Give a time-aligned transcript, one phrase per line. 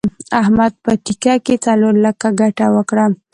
[0.41, 3.05] احمد په ټېکه کې څلور لکه ګټه وکړه.